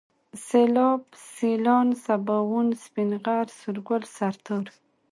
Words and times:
سيلاب، 0.45 1.01
سيلان، 1.35 1.87
سباوون، 2.05 2.67
سپين 2.83 3.09
غر، 3.23 3.45
سورگل، 3.59 4.03
سرتور 4.17 4.65